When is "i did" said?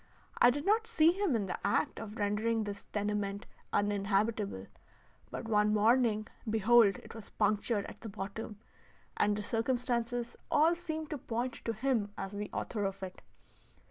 0.39-0.65